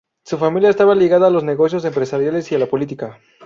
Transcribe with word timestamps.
Su 0.25 0.39
familia 0.39 0.71
estaba 0.71 0.95
ligada 0.95 1.27
a 1.27 1.29
los 1.29 1.43
negocios 1.43 1.85
empresariales 1.85 2.51
y 2.51 2.55
a 2.55 2.57
la 2.57 2.65
política. 2.65 3.19